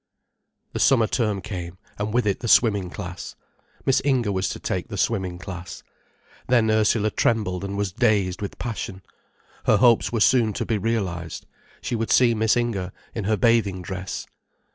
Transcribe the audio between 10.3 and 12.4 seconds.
to be realized. She would see